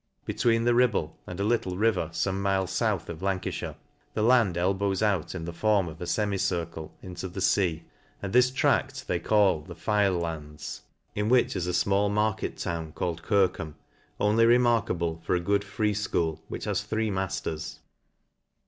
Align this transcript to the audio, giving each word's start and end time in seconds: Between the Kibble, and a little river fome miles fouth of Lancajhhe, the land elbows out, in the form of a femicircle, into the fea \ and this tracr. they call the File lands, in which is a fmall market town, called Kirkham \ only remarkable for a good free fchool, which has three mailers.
Between 0.25 0.63
the 0.63 0.71
Kibble, 0.75 1.15
and 1.27 1.39
a 1.39 1.43
little 1.43 1.77
river 1.77 2.09
fome 2.11 2.39
miles 2.41 2.71
fouth 2.75 3.07
of 3.07 3.19
Lancajhhe, 3.19 3.75
the 4.15 4.23
land 4.23 4.57
elbows 4.57 5.03
out, 5.03 5.35
in 5.35 5.45
the 5.45 5.53
form 5.53 5.87
of 5.87 6.01
a 6.01 6.05
femicircle, 6.05 6.89
into 7.03 7.27
the 7.27 7.39
fea 7.39 7.83
\ 8.03 8.19
and 8.23 8.33
this 8.33 8.49
tracr. 8.49 9.05
they 9.05 9.19
call 9.19 9.61
the 9.61 9.75
File 9.75 10.13
lands, 10.17 10.81
in 11.13 11.29
which 11.29 11.55
is 11.55 11.67
a 11.67 11.71
fmall 11.85 12.09
market 12.09 12.57
town, 12.57 12.93
called 12.93 13.21
Kirkham 13.21 13.75
\ 14.01 14.19
only 14.19 14.47
remarkable 14.47 15.21
for 15.23 15.35
a 15.35 15.39
good 15.39 15.63
free 15.63 15.93
fchool, 15.93 16.39
which 16.47 16.63
has 16.63 16.81
three 16.81 17.11
mailers. 17.11 17.77